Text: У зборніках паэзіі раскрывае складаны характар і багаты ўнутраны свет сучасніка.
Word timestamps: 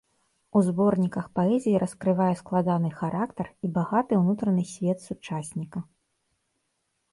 У 0.59 0.61
зборніках 0.69 1.25
паэзіі 1.39 1.81
раскрывае 1.83 2.31
складаны 2.41 2.89
характар 3.03 3.45
і 3.67 3.71
багаты 3.77 4.13
ўнутраны 4.23 4.63
свет 4.73 4.97
сучасніка. 5.11 5.79